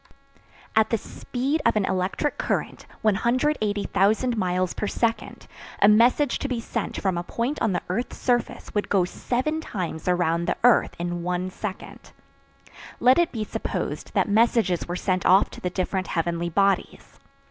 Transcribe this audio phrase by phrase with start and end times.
[0.75, 5.45] At the speed of an electric current, 180,000 miles per second,
[5.79, 9.61] a message to be sent from a point on the earth's surface would go seven
[9.61, 12.13] times around the earth in one second.
[12.99, 17.19] Let it be supposed that messages were sent off to the different heavenly bodies.